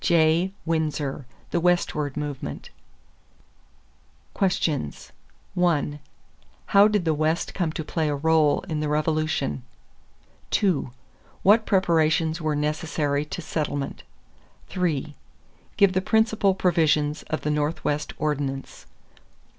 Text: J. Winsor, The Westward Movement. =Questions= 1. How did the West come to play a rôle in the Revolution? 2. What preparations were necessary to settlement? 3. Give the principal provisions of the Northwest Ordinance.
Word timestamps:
J. 0.03 0.51
Winsor, 0.65 1.27
The 1.51 1.59
Westward 1.59 2.17
Movement. 2.17 2.71
=Questions= 4.33 5.11
1. 5.53 5.99
How 6.65 6.87
did 6.87 7.05
the 7.05 7.13
West 7.13 7.53
come 7.53 7.71
to 7.73 7.83
play 7.83 8.09
a 8.09 8.17
rôle 8.17 8.65
in 8.65 8.79
the 8.79 8.89
Revolution? 8.89 9.61
2. 10.49 10.89
What 11.43 11.67
preparations 11.67 12.41
were 12.41 12.55
necessary 12.55 13.25
to 13.25 13.43
settlement? 13.43 14.01
3. 14.69 15.13
Give 15.77 15.93
the 15.93 16.01
principal 16.01 16.55
provisions 16.55 17.21
of 17.29 17.41
the 17.41 17.51
Northwest 17.51 18.11
Ordinance. 18.17 18.87